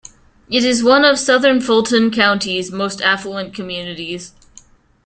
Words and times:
It 0.49 0.63
is 0.63 0.81
one 0.81 1.05
of 1.05 1.19
southern 1.19 1.61
Fulton 1.61 2.09
County's 2.09 2.71
most 2.71 3.03
affluent 3.03 3.53
communities. 3.53 4.33